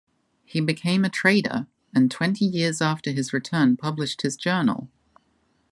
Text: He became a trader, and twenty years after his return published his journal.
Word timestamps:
He 0.45 0.61
became 0.61 1.05
a 1.05 1.09
trader, 1.11 1.67
and 1.93 2.09
twenty 2.09 2.43
years 2.43 2.81
after 2.81 3.11
his 3.11 3.31
return 3.33 3.77
published 3.77 4.23
his 4.23 4.35
journal. 4.35 4.89